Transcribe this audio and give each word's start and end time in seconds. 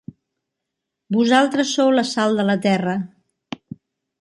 Vosaltres 1.17 1.75
sou 1.77 1.91
la 1.99 2.07
sal 2.15 2.41
de 2.41 2.47
la 2.51 2.57
terra. 2.67 2.97